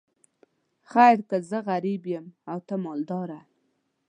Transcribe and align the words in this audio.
خیر 0.91 1.17
که 1.29 1.37
زه 1.49 1.59
غریب 1.69 2.03
یم 2.13 2.25
او 2.51 2.59
ته 2.67 2.75
مالداره. 2.83 3.39